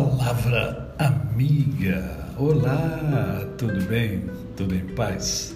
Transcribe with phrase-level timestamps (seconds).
[0.00, 2.32] Palavra amiga.
[2.38, 4.24] Olá, tudo bem?
[4.56, 5.54] Tudo em paz?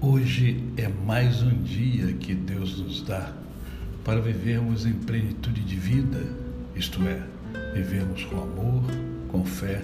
[0.00, 3.32] Hoje é mais um dia que Deus nos dá
[4.04, 6.20] para vivermos em plenitude de vida,
[6.76, 7.24] isto é,
[7.74, 8.84] vivermos com amor,
[9.26, 9.82] com fé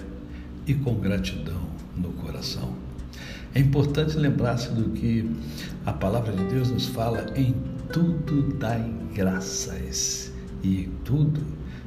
[0.65, 1.61] e com gratidão
[1.97, 2.73] no coração.
[3.53, 5.29] É importante lembrar-se do que
[5.85, 7.53] a palavra de Deus nos fala em
[7.91, 10.28] tudo dai graças
[10.63, 11.41] e em tudo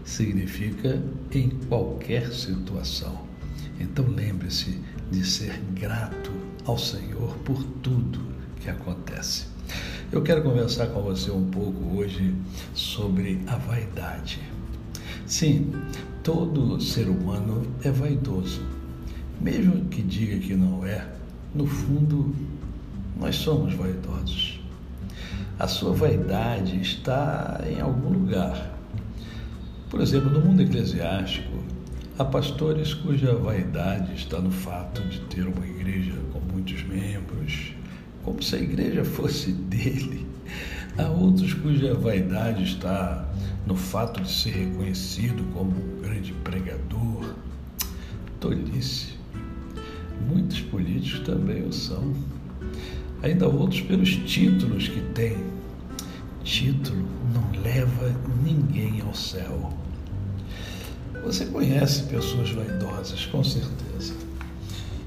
[0.05, 3.23] significa em qualquer situação.
[3.81, 4.81] Então lembre-se
[5.11, 6.31] de ser grato
[6.65, 8.21] ao Senhor por tudo
[8.61, 9.47] que acontece.
[10.11, 12.35] Eu quero conversar com você um pouco hoje
[12.75, 14.41] sobre a vaidade.
[15.27, 15.73] Sim,
[16.23, 18.63] todo ser humano é vaidoso.
[19.41, 21.07] Mesmo que diga que não é,
[21.55, 22.35] no fundo,
[23.19, 24.61] nós somos vaidosos.
[25.59, 28.72] A sua vaidade está em algum lugar
[29.93, 31.53] por exemplo, no mundo eclesiástico,
[32.19, 37.75] há pastores cuja vaidade está no fato de ter uma igreja com muitos membros,
[38.25, 40.27] como se a igreja fosse dele.
[40.97, 43.31] Há outros cuja vaidade está
[43.67, 47.35] no fato de ser reconhecido como um grande pregador.
[48.41, 49.09] Tolice.
[50.27, 52.15] Muitos políticos também o são.
[53.23, 55.37] Ainda outros pelos títulos que têm.
[56.43, 59.73] Título não leva ninguém ao céu.
[61.25, 64.15] Você conhece pessoas vaidosas, com certeza.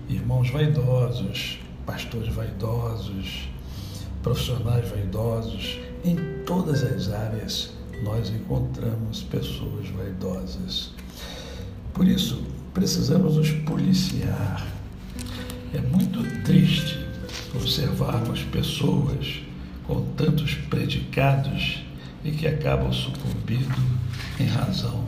[0.10, 3.50] Irmãos vaidosos, pastores vaidosos,
[4.24, 7.74] profissionais vaidosos, em todas as áreas
[8.04, 10.92] nós encontramos pessoas vaidosas.
[11.94, 14.66] Por isso, precisamos nos policiar.
[15.74, 17.06] É muito triste
[17.56, 19.42] observarmos pessoas
[19.88, 21.85] com tantos predicados
[22.26, 23.80] e que acabam sucumbindo
[24.40, 25.06] em razão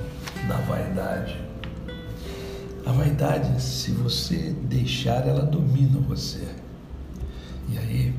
[0.48, 1.36] da vaidade.
[2.86, 6.48] A vaidade, se você deixar, ela domina você.
[7.70, 8.16] E aí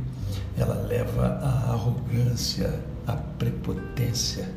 [0.59, 4.53] ela leva à arrogância, à prepotência.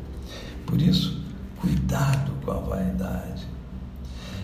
[0.66, 1.22] Por isso,
[1.60, 3.48] cuidado com a vaidade.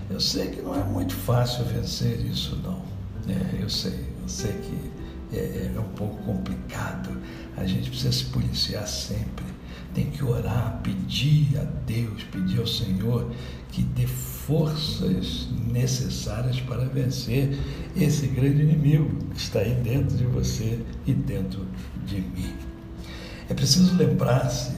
[0.09, 2.81] Eu sei que não é muito fácil vencer isso, não.
[3.27, 7.09] É, eu sei, eu sei que é, é um pouco complicado.
[7.57, 9.56] A gente precisa se policiar sempre
[9.97, 13.31] tem que orar, pedir a Deus, pedir ao Senhor
[13.71, 17.57] que dê forças necessárias para vencer
[17.95, 21.65] esse grande inimigo que está aí dentro de você e dentro
[22.05, 22.53] de mim.
[23.49, 24.75] É preciso lembrar-se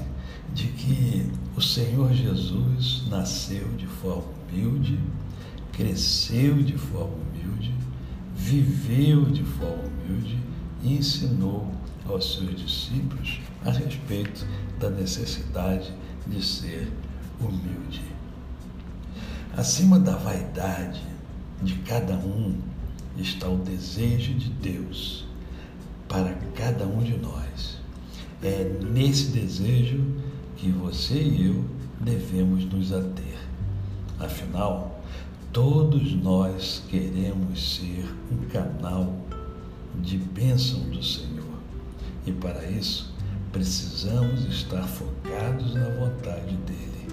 [0.53, 4.97] de que o Senhor Jesus nasceu de forma humilde,
[5.73, 7.75] cresceu de forma humilde,
[8.37, 10.39] viveu de forma humilde
[10.81, 11.69] e ensinou
[12.07, 14.45] aos seus discípulos a respeito
[14.79, 15.93] da necessidade
[16.25, 16.91] de ser
[17.39, 18.01] humilde.
[19.55, 21.01] Acima da vaidade
[21.61, 22.57] de cada um
[23.17, 25.25] está o desejo de Deus
[26.07, 27.77] para cada um de nós.
[28.41, 30.03] É nesse desejo
[30.55, 31.65] que você e eu
[31.99, 33.37] devemos nos ater.
[34.19, 35.01] Afinal,
[35.51, 39.13] todos nós queremos ser um canal
[40.01, 41.45] de bênção do Senhor.
[42.25, 43.13] E para isso,
[43.51, 47.07] precisamos estar focados na vontade dele.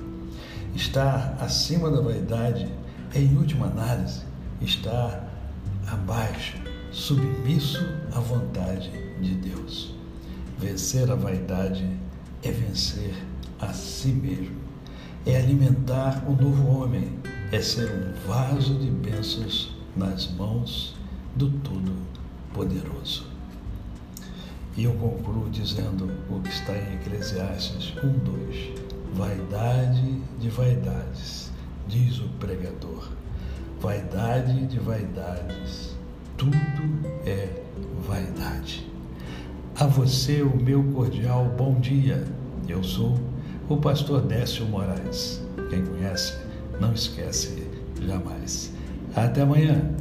[0.75, 2.71] Estar acima da vaidade
[3.15, 4.23] é, em última análise,
[4.61, 5.27] estar
[5.87, 6.59] abaixo,
[6.91, 9.95] submisso à vontade de Deus.
[10.59, 11.87] Vencer a vaidade
[12.43, 13.15] é vencer
[13.59, 14.57] a si mesmo,
[15.25, 17.19] é alimentar o novo homem,
[17.51, 20.95] é ser um vaso de bênçãos nas mãos
[21.35, 23.36] do Todo-Poderoso.
[24.77, 28.73] E eu concluo dizendo o que está em Eclesiastes 1, 2.
[29.15, 31.51] Vaidade de vaidades,
[31.89, 33.09] diz o pregador.
[33.81, 35.97] Vaidade de vaidades,
[36.37, 36.57] tudo
[37.25, 37.63] é
[38.07, 38.87] vaidade.
[39.79, 42.27] A você o meu cordial bom dia.
[42.69, 43.19] Eu sou
[43.71, 45.43] o pastor Décio Moraes.
[45.71, 46.39] Quem conhece,
[46.79, 47.67] não esquece
[48.07, 48.73] jamais.
[49.15, 49.97] Até amanhã.